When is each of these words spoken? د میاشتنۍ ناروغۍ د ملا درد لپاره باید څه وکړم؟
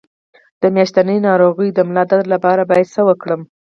د 0.61 0.63
میاشتنۍ 0.75 1.17
ناروغۍ 1.27 1.69
د 1.73 1.79
ملا 1.87 2.03
درد 2.11 2.25
لپاره 2.33 2.61
باید 2.69 2.91
څه 2.95 3.01
وکړم؟ 3.09 3.41